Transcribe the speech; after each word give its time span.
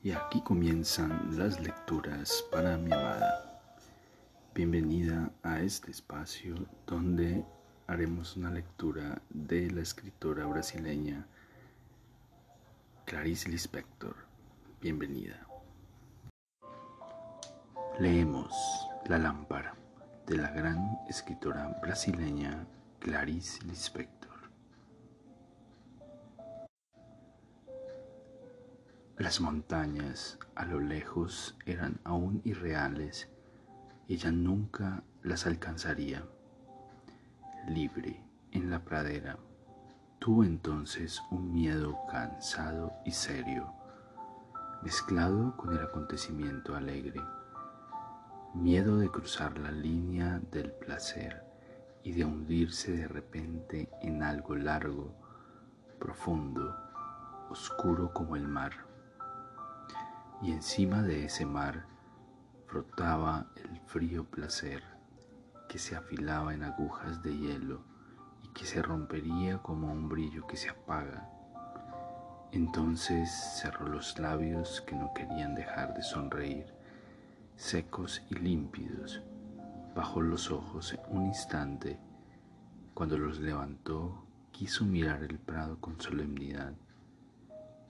Y 0.00 0.12
aquí 0.12 0.40
comienzan 0.42 1.36
las 1.36 1.58
lecturas 1.60 2.44
para 2.52 2.76
mi 2.76 2.92
amada. 2.92 3.60
Bienvenida 4.54 5.32
a 5.42 5.60
este 5.60 5.90
espacio 5.90 6.54
donde 6.86 7.44
haremos 7.88 8.36
una 8.36 8.50
lectura 8.50 9.20
de 9.28 9.68
la 9.72 9.80
escritora 9.80 10.46
brasileña 10.46 11.26
Clarice 13.06 13.48
Lispector. 13.48 14.14
Bienvenida. 14.80 15.44
Leemos 17.98 18.54
La 19.08 19.18
lámpara 19.18 19.74
de 20.28 20.36
la 20.36 20.50
gran 20.52 20.96
escritora 21.08 21.76
brasileña 21.82 22.68
Clarice 23.00 23.64
Lispector. 23.64 24.17
Las 29.18 29.40
montañas 29.40 30.38
a 30.54 30.64
lo 30.64 30.78
lejos 30.78 31.56
eran 31.66 31.98
aún 32.04 32.40
irreales 32.44 33.28
ella 34.06 34.30
nunca 34.30 35.02
las 35.24 35.44
alcanzaría. 35.44 36.24
Libre 37.66 38.22
en 38.52 38.70
la 38.70 38.78
pradera, 38.84 39.36
tuvo 40.20 40.44
entonces 40.44 41.20
un 41.32 41.52
miedo 41.52 41.98
cansado 42.08 42.92
y 43.04 43.10
serio, 43.10 43.72
mezclado 44.84 45.56
con 45.56 45.76
el 45.76 45.82
acontecimiento 45.82 46.76
alegre. 46.76 47.20
Miedo 48.54 48.98
de 48.98 49.10
cruzar 49.10 49.58
la 49.58 49.72
línea 49.72 50.40
del 50.52 50.70
placer 50.70 51.42
y 52.04 52.12
de 52.12 52.24
hundirse 52.24 52.92
de 52.92 53.08
repente 53.08 53.90
en 54.00 54.22
algo 54.22 54.54
largo, 54.54 55.12
profundo, 55.98 56.72
oscuro 57.50 58.12
como 58.12 58.36
el 58.36 58.46
mar 58.46 58.88
y 60.40 60.52
encima 60.52 61.02
de 61.02 61.24
ese 61.24 61.44
mar 61.44 61.86
frotaba 62.66 63.46
el 63.56 63.80
frío 63.86 64.24
placer 64.24 64.82
que 65.68 65.78
se 65.78 65.96
afilaba 65.96 66.54
en 66.54 66.62
agujas 66.62 67.22
de 67.22 67.36
hielo 67.36 67.82
y 68.44 68.48
que 68.48 68.64
se 68.64 68.80
rompería 68.82 69.58
como 69.58 69.90
un 69.92 70.08
brillo 70.08 70.46
que 70.46 70.56
se 70.56 70.68
apaga. 70.68 71.28
Entonces 72.52 73.30
cerró 73.30 73.88
los 73.88 74.18
labios 74.18 74.80
que 74.82 74.94
no 74.94 75.12
querían 75.12 75.54
dejar 75.54 75.94
de 75.94 76.02
sonreír, 76.02 76.66
secos 77.56 78.22
y 78.30 78.36
límpidos. 78.36 79.22
Bajó 79.94 80.22
los 80.22 80.50
ojos 80.50 80.96
un 81.08 81.26
instante. 81.26 81.98
Cuando 82.94 83.18
los 83.18 83.40
levantó, 83.40 84.24
quiso 84.52 84.84
mirar 84.84 85.22
el 85.24 85.38
prado 85.38 85.80
con 85.80 86.00
solemnidad 86.00 86.72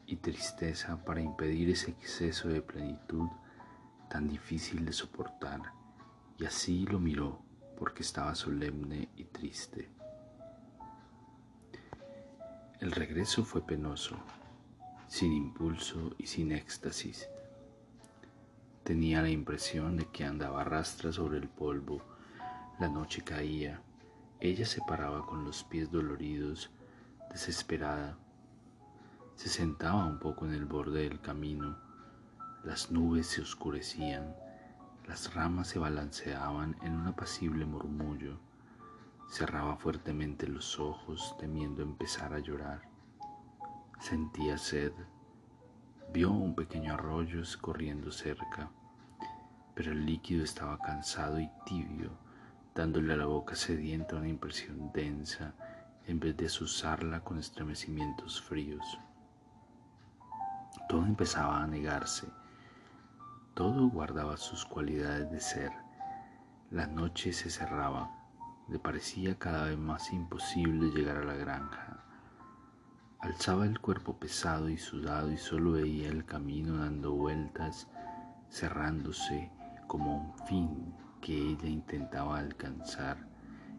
y 0.08 0.16
tristeza 0.16 1.04
para 1.04 1.20
impedir 1.20 1.68
ese 1.68 1.90
exceso 1.90 2.48
de 2.48 2.62
plenitud 2.62 3.28
tan 4.08 4.26
difícil 4.26 4.86
de 4.86 4.92
soportar, 4.94 5.60
y 6.38 6.46
así 6.46 6.86
lo 6.86 6.98
miró 6.98 7.42
porque 7.76 8.02
estaba 8.02 8.34
solemne 8.34 9.10
y 9.16 9.24
triste. 9.24 9.90
El 12.80 12.90
regreso 12.90 13.44
fue 13.44 13.60
penoso, 13.66 14.16
sin 15.08 15.32
impulso 15.32 16.14
y 16.16 16.26
sin 16.26 16.52
éxtasis. 16.52 17.28
Tenía 18.84 19.20
la 19.20 19.28
impresión 19.28 19.98
de 19.98 20.06
que 20.06 20.24
andaba 20.24 20.64
rastra 20.64 21.12
sobre 21.12 21.36
el 21.36 21.48
polvo, 21.48 22.00
la 22.80 22.88
noche 22.88 23.22
caía, 23.22 23.82
ella 24.40 24.64
se 24.64 24.80
paraba 24.80 25.26
con 25.26 25.44
los 25.44 25.64
pies 25.64 25.90
doloridos, 25.90 26.70
desesperada, 27.30 28.16
se 29.38 29.48
sentaba 29.48 30.04
un 30.04 30.18
poco 30.18 30.46
en 30.46 30.52
el 30.52 30.64
borde 30.64 31.08
del 31.08 31.20
camino. 31.20 31.78
Las 32.64 32.90
nubes 32.90 33.28
se 33.28 33.40
oscurecían, 33.40 34.34
las 35.06 35.32
ramas 35.32 35.68
se 35.68 35.78
balanceaban 35.78 36.74
en 36.82 36.94
un 36.96 37.06
apacible 37.06 37.64
murmullo. 37.64 38.40
Cerraba 39.30 39.76
fuertemente 39.76 40.48
los 40.48 40.80
ojos 40.80 41.36
temiendo 41.38 41.82
empezar 41.82 42.34
a 42.34 42.40
llorar. 42.40 42.82
Sentía 44.00 44.58
sed. 44.58 44.90
Vio 46.12 46.32
un 46.32 46.56
pequeño 46.56 46.94
arroyo 46.94 47.40
corriendo 47.60 48.10
cerca, 48.10 48.72
pero 49.76 49.92
el 49.92 50.04
líquido 50.04 50.42
estaba 50.42 50.80
cansado 50.80 51.38
y 51.38 51.48
tibio, 51.64 52.10
dándole 52.74 53.12
a 53.12 53.16
la 53.16 53.26
boca 53.26 53.54
sedienta 53.54 54.16
una 54.16 54.28
impresión 54.28 54.90
densa 54.92 55.54
en 56.08 56.18
vez 56.18 56.36
de 56.36 56.46
azuzarla 56.46 57.20
con 57.20 57.38
estremecimientos 57.38 58.42
fríos. 58.42 58.98
Todo 60.88 61.04
empezaba 61.04 61.62
a 61.62 61.66
negarse. 61.66 62.32
Todo 63.52 63.90
guardaba 63.90 64.38
sus 64.38 64.64
cualidades 64.64 65.30
de 65.30 65.38
ser. 65.38 65.70
La 66.70 66.86
noche 66.86 67.34
se 67.34 67.50
cerraba. 67.50 68.10
Le 68.68 68.78
parecía 68.78 69.38
cada 69.38 69.66
vez 69.66 69.76
más 69.76 70.10
imposible 70.14 70.90
llegar 70.90 71.18
a 71.18 71.24
la 71.24 71.34
granja. 71.34 72.04
Alzaba 73.20 73.66
el 73.66 73.80
cuerpo 73.80 74.18
pesado 74.18 74.70
y 74.70 74.78
sudado 74.78 75.30
y 75.30 75.36
solo 75.36 75.72
veía 75.72 76.08
el 76.08 76.24
camino 76.24 76.78
dando 76.78 77.12
vueltas, 77.12 77.86
cerrándose 78.48 79.50
como 79.86 80.16
un 80.16 80.46
fin 80.46 80.94
que 81.20 81.36
ella 81.36 81.68
intentaba 81.68 82.38
alcanzar, 82.38 83.18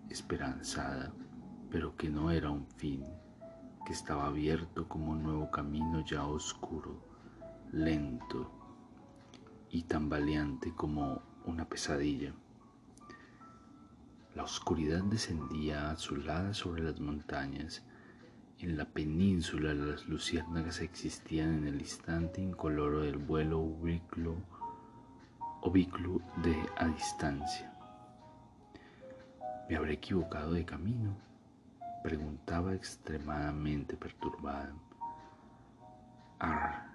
esperanzada, 0.09 1.11
pero 1.71 1.95
que 1.95 2.09
no 2.11 2.29
era 2.29 2.51
un 2.51 2.67
fin 2.67 3.03
estaba 3.93 4.27
abierto 4.27 4.87
como 4.87 5.11
un 5.11 5.23
nuevo 5.23 5.49
camino 5.49 6.03
ya 6.05 6.25
oscuro, 6.25 7.01
lento 7.71 8.51
y 9.71 9.83
tambaleante 9.83 10.73
como 10.75 11.21
una 11.45 11.67
pesadilla. 11.67 12.33
La 14.35 14.43
oscuridad 14.43 15.03
descendía 15.03 15.91
azulada 15.91 16.53
sobre 16.53 16.83
las 16.83 16.99
montañas. 16.99 17.83
En 18.59 18.77
la 18.77 18.85
península 18.85 19.73
las 19.73 20.07
luciérnagas 20.07 20.81
existían 20.81 21.59
en 21.59 21.67
el 21.67 21.81
instante 21.81 22.41
incoloro 22.41 23.01
del 23.01 23.17
vuelo 23.17 23.59
ubiclo, 23.59 24.35
de 26.43 26.55
a 26.77 26.87
distancia. 26.87 27.73
Me 29.69 29.75
habré 29.75 29.93
equivocado 29.93 30.53
de 30.53 30.65
camino 30.65 31.28
preguntaba 32.01 32.73
extremadamente 32.73 33.97
perturbada. 33.97 34.73
Ar, 36.39 36.87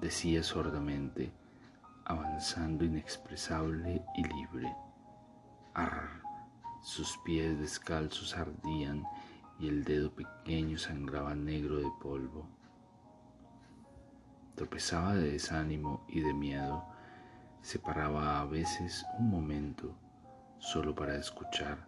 decía 0.00 0.42
sordamente, 0.42 1.32
avanzando 2.04 2.84
inexpresable 2.84 4.04
y 4.16 4.24
libre. 4.24 4.74
Ar, 5.74 6.22
sus 6.82 7.16
pies 7.18 7.58
descalzos 7.60 8.36
ardían 8.36 9.04
y 9.60 9.68
el 9.68 9.84
dedo 9.84 10.12
pequeño 10.12 10.76
sangraba 10.76 11.34
negro 11.34 11.76
de 11.76 11.90
polvo. 12.00 12.48
Tropezaba 14.56 15.14
de 15.14 15.32
desánimo 15.32 16.04
y 16.08 16.20
de 16.20 16.34
miedo, 16.34 16.84
se 17.62 17.78
paraba 17.78 18.40
a 18.40 18.44
veces 18.44 19.06
un 19.18 19.30
momento 19.30 19.94
solo 20.58 20.94
para 20.94 21.16
escuchar, 21.16 21.86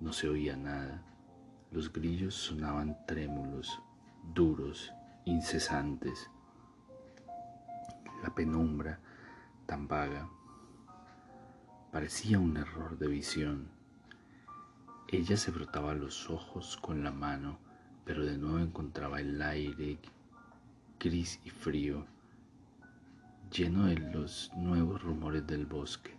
no 0.00 0.12
se 0.12 0.28
oía 0.28 0.56
nada 0.56 1.02
los 1.70 1.92
grillos 1.92 2.34
sonaban 2.34 2.96
trémulos, 3.06 3.80
duros, 4.34 4.92
incesantes. 5.24 6.30
La 8.22 8.34
penumbra, 8.34 9.00
tan 9.66 9.88
vaga, 9.88 10.28
parecía 11.92 12.38
un 12.38 12.56
error 12.56 12.98
de 12.98 13.08
visión. 13.08 13.68
Ella 15.08 15.36
se 15.36 15.52
frotaba 15.52 15.94
los 15.94 16.30
ojos 16.30 16.76
con 16.76 17.02
la 17.04 17.12
mano, 17.12 17.58
pero 18.04 18.24
de 18.24 18.38
nuevo 18.38 18.58
encontraba 18.58 19.20
el 19.20 19.40
aire 19.42 19.98
gris 20.98 21.40
y 21.44 21.50
frío, 21.50 22.06
lleno 23.50 23.86
de 23.86 23.98
los 23.98 24.50
nuevos 24.56 25.02
rumores 25.02 25.46
del 25.46 25.66
bosque. 25.66 26.16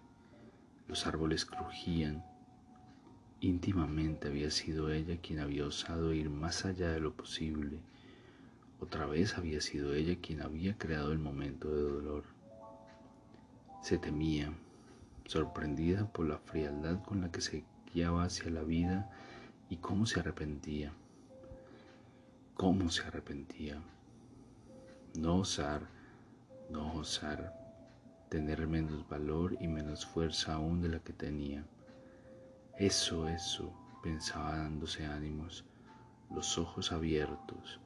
Los 0.88 1.08
árboles 1.08 1.46
crujían, 1.46 2.24
Íntimamente 3.40 4.30
había 4.30 4.50
sido 4.50 4.92
ella 4.92 5.18
quien 5.22 5.40
había 5.40 5.68
osado 5.68 6.12
ir 6.12 6.32
más 6.32 6.66
allá 6.66 6.90
de 6.90 7.00
lo 7.00 7.14
posible. 7.14 7.80
Otra 8.80 9.06
vez 9.06 9.38
había 9.38 9.62
sido 9.62 9.94
ella 9.94 10.18
quien 10.20 10.42
había 10.42 10.76
creado 10.78 11.12
el 11.12 11.20
momento 11.20 11.70
de 11.70 11.82
dolor. 11.84 12.24
Se 13.84 14.00
temía, 14.00 14.52
sorprendida 15.26 16.12
por 16.12 16.28
la 16.28 16.40
frialdad 16.40 17.04
con 17.04 17.22
la 17.22 17.32
que 17.32 17.42
se 17.42 17.64
guiaba 17.94 18.24
hacia 18.24 18.50
la 18.50 18.64
vida 18.64 19.12
y 19.70 19.78
cómo 19.78 20.08
se 20.08 20.20
arrepentía. 20.20 20.92
Cómo 22.56 22.90
se 22.90 23.04
arrepentía. 23.04 23.80
No 25.16 25.38
osar, 25.38 25.88
no 26.72 26.96
osar, 26.96 27.54
tener 28.30 28.66
menos 28.66 29.08
valor 29.08 29.56
y 29.60 29.68
menos 29.68 30.08
fuerza 30.08 30.56
aún 30.56 30.82
de 30.82 30.90
la 30.90 31.00
que 31.00 31.14
tenía. 31.14 31.64
Eso, 32.80 33.28
eso, 33.28 33.74
pensaba 34.04 34.56
dándose 34.56 35.04
ánimos, 35.04 35.66
los 36.30 36.60
ojos 36.60 36.92
abiertos, 36.92 37.80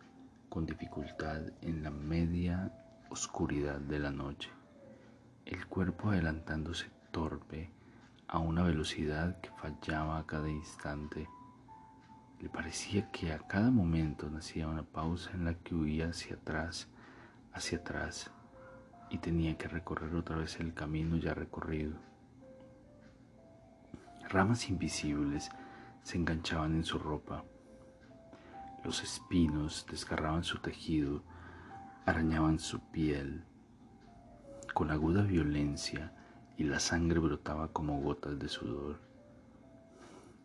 con 0.49 0.65
dificultad 0.65 1.43
en 1.61 1.81
la 1.81 1.91
media 1.91 2.73
oscuridad 3.09 3.79
de 3.79 3.99
la 3.99 4.11
noche, 4.11 4.49
el 5.45 5.65
cuerpo 5.67 6.09
adelantándose 6.09 6.91
torpe 7.11 7.71
a 8.27 8.39
una 8.39 8.63
velocidad 8.63 9.39
que 9.39 9.49
fallaba 9.51 10.19
a 10.19 10.25
cada 10.25 10.49
instante. 10.49 11.29
Le 12.41 12.49
parecía 12.49 13.09
que 13.11 13.31
a 13.31 13.39
cada 13.39 13.71
momento 13.71 14.29
nacía 14.29 14.67
una 14.67 14.83
pausa 14.83 15.31
en 15.31 15.45
la 15.45 15.53
que 15.53 15.73
huía 15.73 16.09
hacia 16.09 16.35
atrás, 16.35 16.89
hacia 17.53 17.77
atrás, 17.77 18.29
y 19.09 19.19
tenía 19.19 19.57
que 19.57 19.69
recorrer 19.69 20.13
otra 20.15 20.35
vez 20.35 20.59
el 20.59 20.73
camino 20.73 21.15
ya 21.15 21.33
recorrido. 21.33 22.10
Ramas 24.31 24.69
invisibles 24.69 25.51
se 26.03 26.17
enganchaban 26.17 26.73
en 26.73 26.85
su 26.85 26.97
ropa. 26.97 27.43
Los 28.81 29.03
espinos 29.03 29.85
desgarraban 29.91 30.45
su 30.45 30.59
tejido, 30.59 31.21
arañaban 32.05 32.57
su 32.57 32.79
piel 32.79 33.43
con 34.73 34.89
aguda 34.89 35.23
violencia 35.23 36.13
y 36.57 36.63
la 36.63 36.79
sangre 36.79 37.19
brotaba 37.19 37.73
como 37.73 37.99
gotas 37.99 38.39
de 38.39 38.47
sudor. 38.47 39.01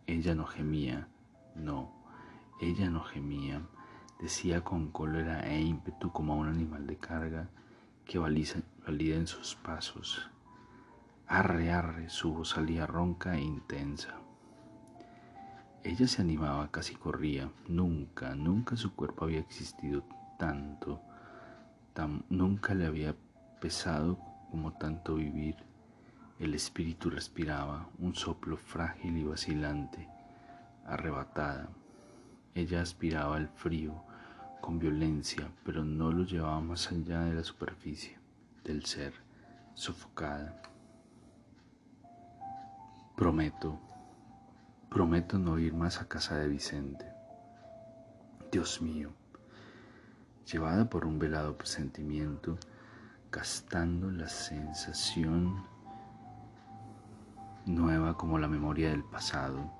Ella 0.08 0.34
no 0.34 0.46
gemía, 0.46 1.06
no, 1.54 1.92
ella 2.60 2.90
no 2.90 3.04
gemía, 3.04 3.62
decía 4.20 4.64
con 4.64 4.90
cólera 4.90 5.46
e 5.46 5.60
ímpetu 5.60 6.10
como 6.10 6.32
a 6.32 6.36
un 6.36 6.48
animal 6.48 6.88
de 6.88 6.96
carga 6.96 7.50
que 8.04 8.18
valida 8.18 9.14
en 9.14 9.28
sus 9.28 9.54
pasos. 9.54 10.28
Arre, 11.28 11.72
arre, 11.72 12.08
su 12.08 12.32
voz 12.32 12.50
salía 12.50 12.86
ronca 12.86 13.36
e 13.36 13.40
intensa. 13.40 14.14
Ella 15.82 16.06
se 16.06 16.22
animaba, 16.22 16.70
casi 16.70 16.94
corría. 16.94 17.50
Nunca, 17.66 18.36
nunca 18.36 18.76
su 18.76 18.94
cuerpo 18.94 19.24
había 19.24 19.40
existido 19.40 20.04
tanto. 20.38 21.00
nunca 22.28 22.74
le 22.74 22.86
había 22.86 23.16
pesado 23.60 24.18
como 24.52 24.72
tanto 24.74 25.16
vivir. 25.16 25.56
El 26.38 26.54
espíritu 26.54 27.10
respiraba, 27.10 27.88
un 27.98 28.14
soplo 28.14 28.56
frágil 28.56 29.16
y 29.16 29.24
vacilante, 29.24 30.08
arrebatada. 30.84 31.70
Ella 32.54 32.82
aspiraba 32.82 33.36
el 33.36 33.48
frío 33.48 34.04
con 34.60 34.78
violencia, 34.78 35.50
pero 35.64 35.84
no 35.84 36.12
lo 36.12 36.24
llevaba 36.24 36.60
más 36.60 36.92
allá 36.92 37.22
de 37.22 37.34
la 37.34 37.42
superficie 37.42 38.16
del 38.62 38.84
ser, 38.84 39.12
sofocada. 39.74 40.62
Prometo, 43.16 43.80
prometo 44.90 45.38
no 45.38 45.58
ir 45.58 45.72
más 45.72 46.02
a 46.02 46.06
casa 46.06 46.36
de 46.36 46.48
Vicente. 46.48 47.06
Dios 48.52 48.82
mío, 48.82 49.10
llevada 50.44 50.90
por 50.90 51.06
un 51.06 51.18
velado 51.18 51.56
presentimiento, 51.56 52.58
gastando 53.32 54.10
la 54.10 54.28
sensación 54.28 55.64
nueva 57.64 58.18
como 58.18 58.38
la 58.38 58.48
memoria 58.48 58.90
del 58.90 59.02
pasado. 59.02 59.72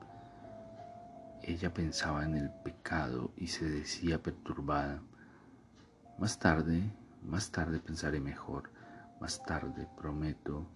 Ella 1.43 1.75
pensaba 1.75 2.25
en 2.25 2.39
el 2.39 2.51
pecado 2.65 3.33
y 3.37 3.49
se 3.49 3.69
decía 3.69 4.23
perturbada. 4.23 5.03
Más 6.19 6.39
tarde, 6.39 6.91
más 7.23 7.51
tarde 7.51 7.81
pensaré 7.81 8.19
mejor. 8.19 8.73
Más 9.21 9.43
tarde, 9.45 9.87
prometo, 9.95 10.71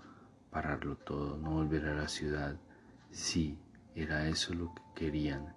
pararlo 0.50 0.96
todo, 0.96 1.36
no 1.36 1.50
volver 1.50 1.86
a 1.86 1.94
la 1.94 2.08
ciudad. 2.08 2.56
Sí, 3.10 3.58
era 3.94 4.28
eso 4.28 4.54
lo 4.54 4.74
que 4.74 4.82
querían. 4.94 5.54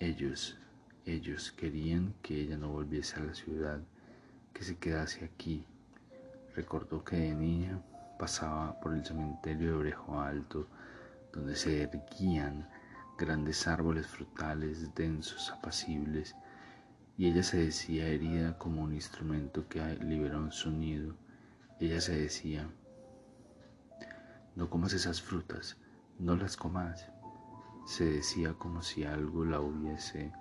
Ellos, 0.00 0.58
ellos 1.04 1.52
querían 1.52 2.14
que 2.22 2.40
ella 2.40 2.56
no 2.56 2.68
volviese 2.68 3.20
a 3.20 3.24
la 3.24 3.34
ciudad, 3.34 3.80
que 4.52 4.64
se 4.64 4.76
quedase 4.78 5.24
aquí. 5.24 5.64
Recordó 6.54 7.04
que 7.04 7.16
de 7.16 7.34
niña 7.34 7.80
pasaba 8.18 8.78
por 8.80 8.94
el 8.94 9.04
cementerio 9.04 9.72
de 9.72 9.78
Brejo 9.78 10.20
Alto, 10.20 10.68
donde 11.32 11.54
se 11.54 11.82
erguían 11.82 12.68
grandes 13.16 13.66
árboles 13.68 14.06
frutales 14.06 14.94
densos, 14.94 15.50
apacibles, 15.50 16.34
y 17.16 17.28
ella 17.28 17.42
se 17.42 17.58
decía 17.58 18.08
herida 18.08 18.56
como 18.56 18.82
un 18.82 18.94
instrumento 18.94 19.68
que 19.68 19.80
liberó 19.96 20.38
un 20.38 20.52
sonido. 20.52 21.14
Ella 21.78 22.00
se 22.00 22.18
decía, 22.18 22.68
no 24.56 24.70
comas 24.70 24.92
esas 24.92 25.20
frutas, 25.20 25.76
no 26.18 26.36
las 26.36 26.56
comas. 26.56 27.06
Se 27.86 28.04
decía 28.04 28.54
como 28.54 28.82
si 28.82 29.04
algo 29.04 29.44
la 29.44 29.60
hubiese 29.60 30.32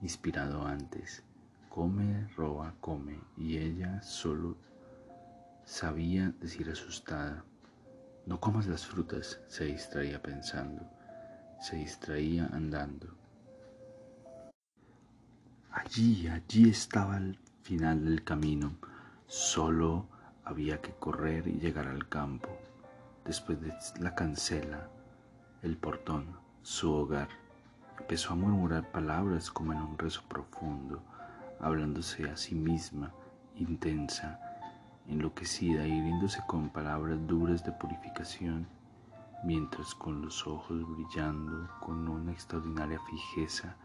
inspirado 0.00 0.66
antes. 0.66 1.22
Come, 1.68 2.28
roba, 2.36 2.74
come. 2.80 3.18
Y 3.36 3.56
ella 3.58 4.02
solo 4.02 4.56
Sabía 5.64 6.34
decir 6.40 6.68
asustada, 6.70 7.44
no 8.26 8.40
comas 8.40 8.66
las 8.66 8.84
frutas, 8.84 9.40
se 9.46 9.66
distraía 9.66 10.20
pensando, 10.20 10.82
se 11.60 11.76
distraía 11.76 12.46
andando. 12.52 13.06
Allí, 15.70 16.26
allí 16.26 16.68
estaba 16.68 17.16
el 17.16 17.38
final 17.62 18.04
del 18.04 18.24
camino, 18.24 18.76
solo 19.26 20.08
había 20.44 20.80
que 20.82 20.92
correr 20.94 21.46
y 21.46 21.60
llegar 21.60 21.86
al 21.86 22.08
campo, 22.08 22.48
después 23.24 23.60
de 23.60 23.72
la 24.00 24.14
cancela, 24.14 24.88
el 25.62 25.76
portón, 25.76 26.36
su 26.62 26.92
hogar. 26.92 27.28
Empezó 27.98 28.32
a 28.32 28.36
murmurar 28.36 28.90
palabras 28.90 29.50
como 29.50 29.72
en 29.72 29.80
un 29.80 29.98
rezo 29.98 30.22
profundo, 30.28 31.02
hablándose 31.60 32.28
a 32.28 32.36
sí 32.36 32.54
misma, 32.54 33.12
intensa, 33.56 34.40
enloquecida, 35.06 35.86
hiriéndose 35.86 36.40
con 36.46 36.68
palabras 36.70 37.18
duras 37.26 37.64
de 37.64 37.72
purificación, 37.72 38.66
mientras 39.44 39.94
con 39.94 40.22
los 40.22 40.46
ojos 40.46 40.82
brillando 40.96 41.68
con 41.80 42.08
una 42.08 42.32
extraordinaria 42.32 43.00
fijeza 43.10 43.76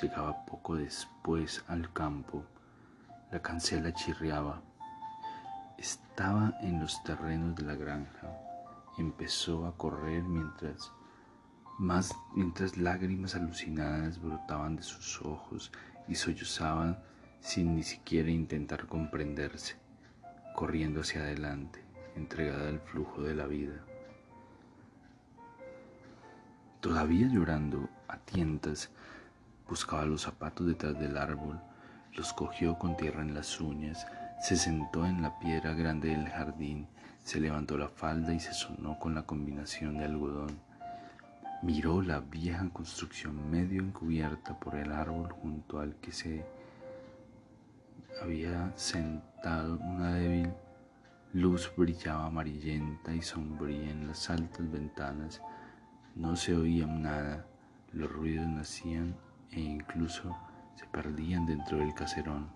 llegaba 0.00 0.44
poco 0.46 0.76
después 0.76 1.64
al 1.68 1.92
campo. 1.92 2.44
La 3.30 3.40
cancela 3.40 3.92
chirriaba. 3.92 4.60
Estaba 5.78 6.54
en 6.60 6.80
los 6.80 7.02
terrenos 7.02 7.56
de 7.56 7.62
la 7.64 7.74
granja. 7.74 8.28
Empezó 8.98 9.66
a 9.66 9.76
correr 9.76 10.22
mientras 10.22 10.92
más 11.78 12.14
mientras 12.34 12.76
lágrimas 12.76 13.34
alucinadas 13.34 14.20
brotaban 14.20 14.76
de 14.76 14.82
sus 14.82 15.20
ojos 15.22 15.72
y 16.06 16.14
sollozaban 16.14 17.02
sin 17.40 17.74
ni 17.74 17.82
siquiera 17.82 18.30
intentar 18.30 18.86
comprenderse 18.86 19.82
corriendo 20.52 21.00
hacia 21.00 21.22
adelante, 21.22 21.82
entregada 22.14 22.68
al 22.68 22.80
flujo 22.80 23.22
de 23.22 23.34
la 23.34 23.46
vida. 23.46 23.74
Todavía 26.80 27.28
llorando 27.28 27.88
a 28.08 28.18
tientas, 28.18 28.90
buscaba 29.68 30.04
los 30.04 30.22
zapatos 30.22 30.66
detrás 30.66 30.98
del 30.98 31.16
árbol, 31.16 31.60
los 32.12 32.32
cogió 32.32 32.78
con 32.78 32.96
tierra 32.96 33.22
en 33.22 33.34
las 33.34 33.60
uñas, 33.60 34.06
se 34.40 34.56
sentó 34.56 35.06
en 35.06 35.22
la 35.22 35.38
piedra 35.38 35.72
grande 35.74 36.08
del 36.08 36.28
jardín, 36.28 36.88
se 37.22 37.40
levantó 37.40 37.78
la 37.78 37.88
falda 37.88 38.32
y 38.32 38.40
se 38.40 38.52
sonó 38.52 38.98
con 38.98 39.14
la 39.14 39.22
combinación 39.22 39.98
de 39.98 40.04
algodón. 40.04 40.58
Miró 41.62 42.02
la 42.02 42.20
vieja 42.20 42.68
construcción 42.72 43.50
medio 43.50 43.82
encubierta 43.82 44.58
por 44.58 44.74
el 44.74 44.90
árbol 44.92 45.30
junto 45.30 45.78
al 45.78 45.94
que 45.96 46.12
se 46.12 46.44
había 48.20 48.72
sentado 48.76 49.78
una 49.78 50.14
débil 50.14 50.50
luz 51.32 51.72
brillaba 51.76 52.26
amarillenta 52.26 53.14
y 53.14 53.22
sombría 53.22 53.90
en 53.90 54.06
las 54.08 54.28
altas 54.28 54.70
ventanas. 54.70 55.40
No 56.14 56.36
se 56.36 56.54
oía 56.54 56.86
nada, 56.86 57.46
los 57.92 58.10
ruidos 58.12 58.46
nacían 58.46 59.16
e 59.50 59.60
incluso 59.60 60.36
se 60.74 60.84
perdían 60.86 61.46
dentro 61.46 61.78
del 61.78 61.94
caserón. 61.94 62.50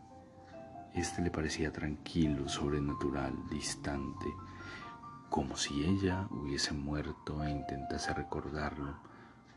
Este 0.95 1.23
le 1.23 1.31
parecía 1.31 1.73
tranquilo, 1.73 2.49
sobrenatural, 2.49 3.35
distante, 3.51 4.27
como 5.30 5.56
si 5.56 5.85
ella 5.85 6.26
hubiese 6.30 6.73
muerto 6.73 7.42
e 7.45 7.50
intentase 7.50 8.14
recordarlo, 8.14 8.97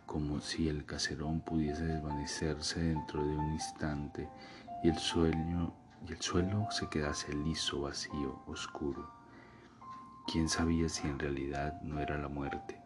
como 0.05 0.41
si 0.41 0.67
el 0.67 0.85
caserón 0.85 1.41
pudiese 1.41 1.85
desvanecerse 1.85 2.79
dentro 2.81 3.23
de 3.23 3.38
un 3.38 3.53
instante 3.53 4.27
y 4.83 4.89
el 4.89 4.97
y 6.07 6.13
el 6.13 6.21
suelo 6.21 6.67
se 6.71 6.88
quedase 6.89 7.33
liso, 7.33 7.81
vacío, 7.81 8.41
oscuro. 8.47 9.09
¿Quién 10.31 10.49
sabía 10.49 10.89
si 10.89 11.07
en 11.07 11.19
realidad 11.19 11.81
no 11.81 11.99
era 11.99 12.17
la 12.17 12.29
muerte, 12.29 12.79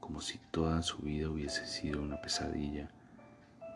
como 0.00 0.20
si 0.20 0.38
toda 0.50 0.82
su 0.82 0.98
vida 0.98 1.30
hubiese 1.30 1.66
sido 1.66 2.02
una 2.02 2.20
pesadilla 2.20 2.90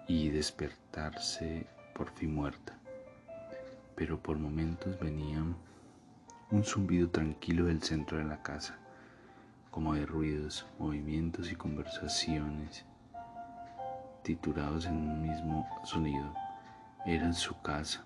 y 0.09 0.31
despertarse 0.31 1.67
por 1.95 2.11
fin 2.11 2.35
muerta? 2.35 2.79
Pero 3.95 4.21
por 4.21 4.39
momentos 4.39 4.99
venía 4.99 5.43
un 6.51 6.65
zumbido 6.65 7.11
tranquilo 7.11 7.67
del 7.67 7.83
centro 7.83 8.19
de 8.19 8.25
la 8.25 8.43
casa, 8.43 8.79
como 9.71 9.95
de 9.95 10.07
ruidos, 10.07 10.67
movimientos 10.79 11.51
y 11.51 11.57
conversaciones 11.57 12.85
titulados 14.23 14.87
en 14.87 14.97
un 14.97 15.23
mismo 15.23 15.69
sonido. 15.85 16.33
Era 17.05 17.33
su 17.33 17.61
casa 17.61 18.05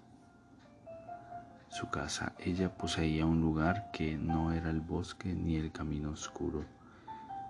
su 1.69 1.91
casa. 1.91 2.33
Ella 2.39 2.71
poseía 2.77 3.27
un 3.27 3.41
lugar 3.41 3.91
que 3.93 4.17
no 4.17 4.53
era 4.53 4.71
el 4.71 4.81
bosque 4.81 5.35
ni 5.35 5.57
el 5.57 5.71
camino 5.71 6.11
oscuro, 6.11 6.65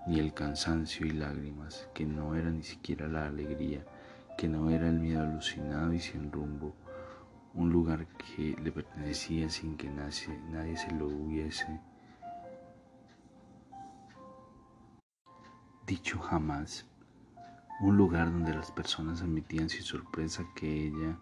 ni 0.06 0.18
el 0.18 0.34
cansancio 0.34 1.06
y 1.06 1.10
lágrimas, 1.10 1.88
que 1.94 2.04
no 2.04 2.34
era 2.34 2.50
ni 2.50 2.62
siquiera 2.62 3.08
la 3.08 3.26
alegría, 3.26 3.84
que 4.36 4.48
no 4.48 4.70
era 4.70 4.88
el 4.88 4.98
miedo 4.98 5.22
alucinado 5.22 5.92
y 5.92 6.00
sin 6.00 6.32
rumbo, 6.32 6.74
un 7.54 7.70
lugar 7.70 8.06
que 8.08 8.56
le 8.62 8.72
pertenecía 8.72 9.48
sin 9.48 9.76
que 9.76 9.88
nadie, 9.90 10.38
nadie 10.50 10.76
se 10.76 10.90
lo 10.92 11.06
hubiese 11.06 11.80
dicho 15.88 16.18
jamás, 16.18 16.86
un 17.80 17.96
lugar 17.96 18.30
donde 18.30 18.54
las 18.54 18.70
personas 18.70 19.22
admitían 19.22 19.70
sin 19.70 19.82
sorpresa 19.82 20.44
que 20.54 20.88
ella 20.88 21.18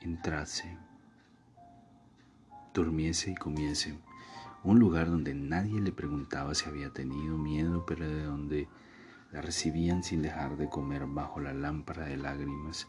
entrase, 0.00 0.78
durmiese 2.72 3.32
y 3.32 3.34
comiese, 3.34 3.98
un 4.62 4.78
lugar 4.78 5.10
donde 5.10 5.34
nadie 5.34 5.80
le 5.80 5.90
preguntaba 5.90 6.54
si 6.54 6.68
había 6.68 6.90
tenido 6.92 7.36
miedo, 7.36 7.84
pero 7.84 8.08
de 8.08 8.22
donde 8.22 8.68
la 9.32 9.40
recibían 9.40 10.02
sin 10.02 10.22
dejar 10.22 10.56
de 10.56 10.68
comer 10.68 11.06
bajo 11.06 11.40
la 11.40 11.54
lámpara 11.54 12.04
de 12.04 12.16
lágrimas, 12.16 12.86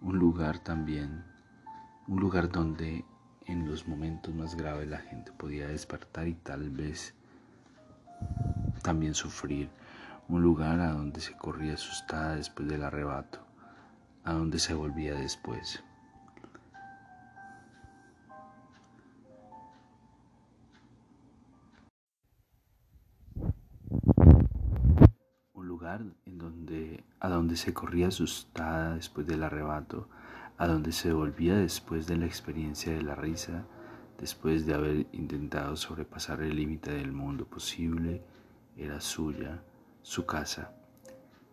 un 0.00 0.18
lugar 0.18 0.58
también, 0.58 1.24
un 2.06 2.20
lugar 2.20 2.50
donde 2.50 3.04
en 3.46 3.66
los 3.66 3.88
momentos 3.88 4.34
más 4.34 4.54
graves 4.54 4.86
la 4.86 4.98
gente 4.98 5.32
podía 5.32 5.68
despertar 5.68 6.28
y 6.28 6.34
tal 6.34 6.70
vez 6.70 7.14
también 8.82 9.14
sufrir, 9.14 9.70
un 10.28 10.42
lugar 10.42 10.80
a 10.80 10.92
donde 10.92 11.20
se 11.20 11.32
corría 11.32 11.74
asustada 11.74 12.36
después 12.36 12.68
del 12.68 12.84
arrebato, 12.84 13.40
a 14.24 14.34
donde 14.34 14.58
se 14.58 14.74
volvía 14.74 15.14
después. 15.14 15.82
En 26.26 26.38
donde, 26.38 27.04
a 27.20 27.28
donde 27.28 27.56
se 27.56 27.74
corría 27.74 28.08
asustada 28.08 28.94
después 28.94 29.26
del 29.26 29.42
arrebato, 29.42 30.08
a 30.56 30.66
donde 30.66 30.92
se 30.92 31.12
volvía 31.12 31.56
después 31.56 32.06
de 32.06 32.16
la 32.16 32.26
experiencia 32.26 32.92
de 32.92 33.02
la 33.02 33.14
risa, 33.14 33.64
después 34.18 34.66
de 34.66 34.74
haber 34.74 35.06
intentado 35.12 35.76
sobrepasar 35.76 36.42
el 36.42 36.56
límite 36.56 36.92
del 36.92 37.12
mundo 37.12 37.46
posible, 37.46 38.22
era 38.76 39.00
suya, 39.00 39.62
su 40.02 40.26
casa. 40.26 40.72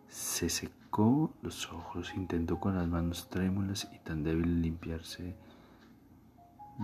Se 0.08 0.48
secó 0.48 1.32
los 1.42 1.70
ojos, 1.72 2.12
intentó 2.14 2.58
con 2.58 2.74
las 2.74 2.88
manos 2.88 3.28
trémulas 3.30 3.88
y 3.92 3.98
tan 3.98 4.22
débil 4.22 4.62
limpiarse 4.62 5.36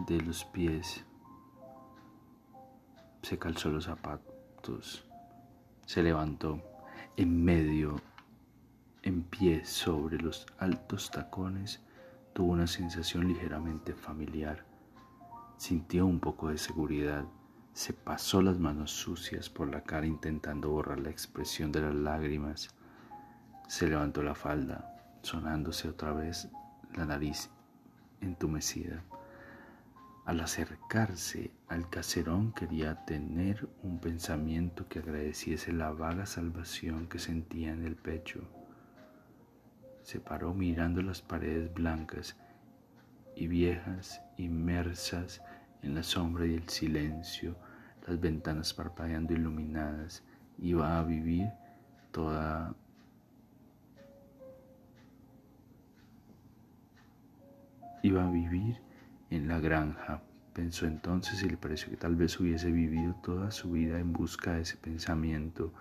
de 0.06 0.20
los 0.20 0.44
pies. 0.44 1.04
Se 3.22 3.38
calzó 3.38 3.70
los 3.70 3.84
zapatos, 3.84 5.04
se 5.86 6.02
levantó 6.02 6.71
en 7.16 7.44
medio, 7.44 8.00
en 9.02 9.22
pie 9.22 9.64
sobre 9.64 10.18
los 10.18 10.46
altos 10.58 11.10
tacones, 11.10 11.80
tuvo 12.32 12.52
una 12.52 12.66
sensación 12.66 13.28
ligeramente 13.28 13.94
familiar. 13.94 14.64
Sintió 15.56 16.06
un 16.06 16.20
poco 16.20 16.48
de 16.48 16.58
seguridad. 16.58 17.24
Se 17.74 17.92
pasó 17.92 18.42
las 18.42 18.58
manos 18.58 18.90
sucias 18.90 19.50
por 19.50 19.68
la 19.68 19.82
cara 19.82 20.06
intentando 20.06 20.70
borrar 20.70 21.00
la 21.00 21.10
expresión 21.10 21.70
de 21.72 21.82
las 21.82 21.94
lágrimas. 21.94 22.74
Se 23.68 23.88
levantó 23.88 24.22
la 24.22 24.34
falda, 24.34 25.18
sonándose 25.22 25.88
otra 25.88 26.12
vez 26.12 26.48
la 26.96 27.04
nariz 27.04 27.50
entumecida. 28.20 29.02
Al 30.24 30.38
acercarse 30.38 31.50
al 31.66 31.90
caserón 31.90 32.52
quería 32.52 33.04
tener 33.04 33.68
un 33.82 33.98
pensamiento 33.98 34.88
que 34.88 35.00
agradeciese 35.00 35.72
la 35.72 35.90
vaga 35.90 36.26
salvación 36.26 37.08
que 37.08 37.18
sentía 37.18 37.72
en 37.72 37.84
el 37.84 37.96
pecho. 37.96 38.40
Se 40.04 40.20
paró 40.20 40.54
mirando 40.54 41.02
las 41.02 41.22
paredes 41.22 41.74
blancas 41.74 42.36
y 43.34 43.48
viejas 43.48 44.22
inmersas 44.36 45.42
en 45.82 45.96
la 45.96 46.04
sombra 46.04 46.46
y 46.46 46.54
el 46.54 46.68
silencio, 46.68 47.56
las 48.06 48.20
ventanas 48.20 48.72
parpadeando 48.72 49.32
iluminadas. 49.32 50.22
Iba 50.58 51.00
a 51.00 51.02
vivir 51.02 51.48
toda 52.12 52.76
iba 58.04 58.24
a 58.24 58.30
vivir 58.30 58.91
en 59.36 59.48
la 59.48 59.60
granja. 59.60 60.20
Pensó 60.52 60.86
entonces 60.86 61.42
y 61.42 61.48
le 61.48 61.56
pareció 61.56 61.88
que 61.88 61.96
tal 61.96 62.14
vez 62.14 62.38
hubiese 62.38 62.70
vivido 62.70 63.14
toda 63.22 63.50
su 63.50 63.70
vida 63.70 63.98
en 63.98 64.12
busca 64.12 64.52
de 64.52 64.62
ese 64.62 64.76
pensamiento, 64.76 65.72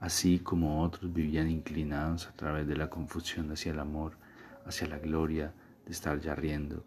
así 0.00 0.38
como 0.38 0.82
otros 0.82 1.12
vivían 1.12 1.50
inclinados 1.50 2.26
a 2.28 2.32
través 2.32 2.66
de 2.66 2.76
la 2.76 2.88
confusión 2.88 3.50
hacia 3.52 3.72
el 3.72 3.78
amor, 3.80 4.16
hacia 4.64 4.88
la 4.88 4.98
gloria 4.98 5.52
de 5.84 5.92
estar 5.92 6.18
ya 6.20 6.34
riendo. 6.34 6.84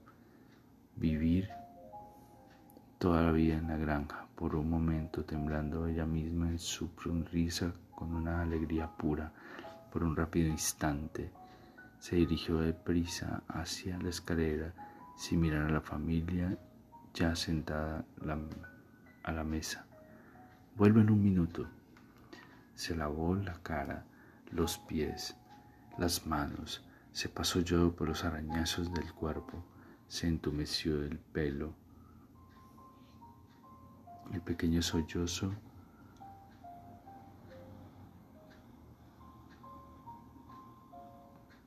Vivir 0.96 1.50
toda 2.98 3.22
la 3.22 3.32
vida 3.32 3.56
en 3.56 3.68
la 3.68 3.78
granja, 3.78 4.26
por 4.36 4.56
un 4.56 4.70
momento 4.70 5.24
temblando 5.24 5.86
ella 5.86 6.08
misma 6.08 6.50
en 6.50 6.60
su 6.60 6.90
sonrisa 7.02 7.72
con 7.94 8.16
una 8.16 8.42
alegría 8.42 8.88
pura, 8.88 9.32
por 9.94 10.04
un 10.04 10.16
rápido 10.16 10.50
instante, 10.50 11.30
se 12.00 12.16
dirigió 12.16 12.58
deprisa 12.58 13.44
hacia 13.48 14.00
la 14.00 14.10
escalera 14.10 14.74
sin 15.16 15.40
mirar 15.40 15.64
a 15.64 15.72
la 15.72 15.82
familia 15.82 16.58
ya 17.14 17.36
sentada 17.36 18.06
a 19.24 19.32
la 19.32 19.44
mesa. 19.44 19.86
Vuelvo 20.76 21.00
en 21.00 21.10
un 21.10 21.24
minuto. 21.24 21.68
Se 22.74 22.96
lavó 22.96 23.36
la 23.36 23.54
cara, 23.64 24.06
los 24.52 24.78
pies, 24.78 25.38
las 25.98 26.28
manos, 26.28 26.86
se 27.14 27.30
pasó 27.30 27.62
yodo 27.62 27.96
por 27.96 28.10
los 28.10 28.26
arañazos 28.26 28.94
del 28.94 29.14
cuerpo, 29.14 29.64
se 30.10 30.28
entumeció 30.28 31.02
el 31.02 31.18
pelo. 31.18 31.74
El 34.34 34.42
pequeño 34.42 34.82
sollozo 34.82 35.54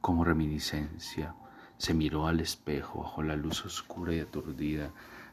como 0.03 0.25
reminiscencia 0.25 1.35
se 1.79 1.95
miró 1.95 2.27
al 2.27 2.41
espejo 2.41 3.03
bajo 3.03 3.23
la 3.23 3.37
luz 3.37 3.65
oscura 3.65 4.13
y 4.13 4.19
aturdida. 4.19 4.91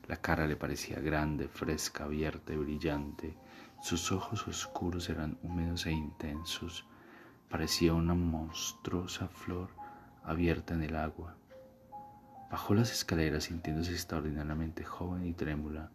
La 0.08 0.18
cara 0.18 0.46
le 0.46 0.56
parecía 0.56 1.00
grande, 1.00 1.48
fresca, 1.48 2.04
abierta 2.04 2.54
y 2.54 2.58
brillante. 2.58 3.36
Sus 3.82 4.12
ojos 4.12 4.48
oscuros 4.48 5.10
eran 5.10 5.40
húmedos 5.42 5.88
e 5.88 5.92
intensos. 5.92 6.86
Parecía 7.50 7.94
una 7.96 8.14
monstruosa 8.14 9.28
flor 9.28 9.70
abierta 10.24 10.76
en 10.76 10.84
el 10.84 10.96
agua. 10.96 11.36
Bajó 12.52 12.76
las 12.76 12.92
escaleras 12.92 13.46
sintiéndose 13.46 13.92
extraordinariamente 13.92 14.84
joven 14.84 15.26
y 15.26 15.34
trémula. 15.34 15.90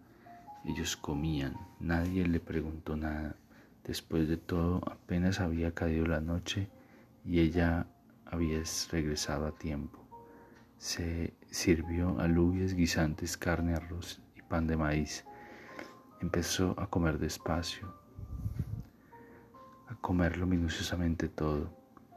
Ellos 0.64 0.96
comían, 0.96 1.54
nadie 1.78 2.26
le 2.26 2.40
preguntó 2.40 2.96
nada. 2.96 3.36
Después 3.84 4.28
de 4.28 4.36
todo, 4.36 4.80
apenas 4.90 5.38
había 5.38 5.72
caído 5.72 6.06
la 6.06 6.20
noche 6.20 6.68
y 7.24 7.38
ella 7.38 7.86
había 8.26 8.60
regresado 8.90 9.46
a 9.46 9.52
tiempo. 9.52 10.09
Se 10.80 11.34
sirvió 11.50 12.18
alubias, 12.20 12.72
guisantes, 12.72 13.36
carne, 13.36 13.74
arroz 13.74 14.22
y 14.34 14.40
pan 14.40 14.66
de 14.66 14.78
maíz. 14.78 15.26
Empezó 16.22 16.74
a 16.80 16.86
comer 16.86 17.18
despacio, 17.18 17.92
a 19.88 19.94
comerlo 19.96 20.46
minuciosamente 20.46 21.28
todo, 21.28 21.70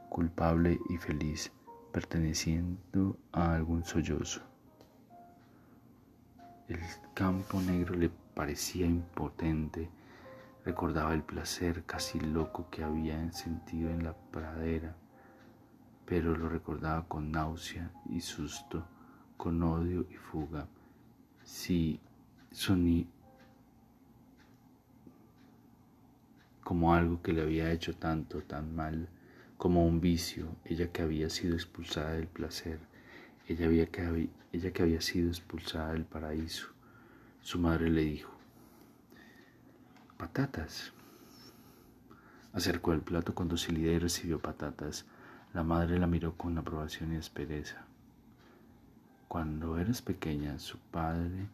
culpable 0.08 0.78
y 0.88 0.96
feliz, 0.96 1.52
perteneciendo 1.92 3.18
a 3.32 3.54
algún 3.54 3.84
sollozo. 3.84 4.40
El 6.66 6.80
campo 7.12 7.60
negro 7.60 7.94
le 7.94 8.08
parecía 8.34 8.86
impotente, 8.86 9.90
recordaba 10.64 11.12
el 11.12 11.22
placer 11.22 11.84
casi 11.84 12.18
loco 12.18 12.70
que 12.70 12.82
había 12.82 13.30
sentido 13.30 13.90
en 13.90 14.04
la 14.04 14.14
pradera 14.14 14.96
pero 16.06 16.36
lo 16.36 16.48
recordaba 16.48 17.06
con 17.06 17.30
náusea 17.32 17.90
y 18.10 18.20
susto, 18.20 18.86
con 19.36 19.62
odio 19.62 20.06
y 20.10 20.16
fuga. 20.16 20.66
Sí, 21.42 22.00
soní 22.50 23.06
como 26.64 26.94
algo 26.94 27.20
que 27.22 27.32
le 27.32 27.42
había 27.42 27.70
hecho 27.70 27.94
tanto, 27.94 28.42
tan 28.42 28.74
mal, 28.74 29.08
como 29.58 29.86
un 29.86 30.00
vicio, 30.00 30.56
ella 30.64 30.90
que 30.90 31.02
había 31.02 31.28
sido 31.28 31.54
expulsada 31.54 32.14
del 32.14 32.26
placer, 32.26 32.80
ella, 33.46 33.66
había 33.66 33.86
que, 33.86 34.30
ella 34.52 34.72
que 34.72 34.82
había 34.82 35.02
sido 35.02 35.28
expulsada 35.28 35.92
del 35.92 36.06
paraíso. 36.06 36.68
Su 37.42 37.58
madre 37.58 37.90
le 37.90 38.02
dijo, 38.02 38.32
patatas. 40.16 40.92
Acercó 42.54 42.92
el 42.92 43.00
plato 43.00 43.34
con 43.34 43.48
docilidad 43.48 43.92
y 43.92 43.98
recibió 43.98 44.40
patatas. 44.40 45.04
La 45.54 45.62
madre 45.62 46.00
la 46.00 46.08
miró 46.08 46.36
con 46.36 46.58
aprobación 46.58 47.12
y 47.12 47.16
aspereza. 47.16 47.86
cuando 49.28 49.78
eras 49.78 50.02
pequeña, 50.02 50.58
su 50.58 50.78
padre 50.78 51.48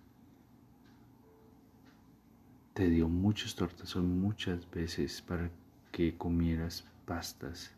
te 2.75 2.89
dio 2.89 3.09
muchos 3.09 3.55
tortazos 3.55 4.03
muchas 4.03 4.71
veces 4.71 5.21
para 5.23 5.51
que 5.93 6.17
comieras 6.17 6.85
pastas. 7.05 7.73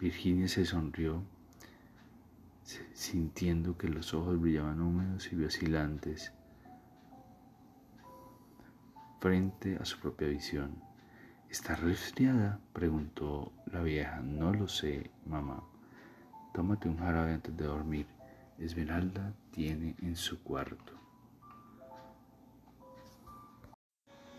Virginia 0.00 0.48
se 0.48 0.64
sonrió, 0.64 1.22
sintiendo 2.94 3.76
que 3.76 3.88
los 3.88 4.14
ojos 4.14 4.40
brillaban 4.40 4.80
húmedos 4.80 5.30
y 5.32 5.36
vacilantes 5.36 6.32
frente 9.20 9.76
a 9.76 9.84
su 9.84 9.98
propia 9.98 10.28
visión. 10.28 10.91
¿Está 11.52 11.74
resfriada? 11.74 12.58
preguntó 12.72 13.52
la 13.70 13.82
vieja. 13.82 14.20
No 14.22 14.54
lo 14.54 14.68
sé, 14.68 15.10
mamá. 15.26 15.62
Tómate 16.54 16.88
un 16.88 16.96
jarabe 16.96 17.34
antes 17.34 17.54
de 17.54 17.66
dormir. 17.66 18.06
Esmeralda 18.58 19.34
tiene 19.50 19.94
en 20.00 20.16
su 20.16 20.42
cuarto. 20.42 20.94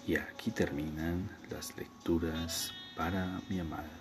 Y 0.08 0.16
aquí 0.16 0.50
terminan 0.50 1.30
las 1.52 1.78
lecturas 1.78 2.74
para 2.98 3.40
mi 3.48 3.60
amada. 3.60 4.00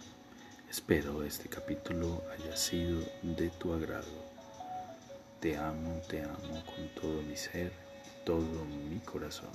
Espero 0.71 1.23
este 1.23 1.51
capítulo 1.51 2.23
haya 2.33 2.57
sido 2.57 3.03
de 3.23 3.51
tu 3.51 3.75
agrado. 3.75 4.25
Te 5.39 5.59
amo, 5.59 6.01
te 6.09 6.23
amo 6.23 6.65
con 6.65 6.89
todo 6.99 7.21
mi 7.21 7.37
ser, 7.37 7.75
todo 8.25 8.65
mi 8.65 9.01
corazón. 9.01 9.53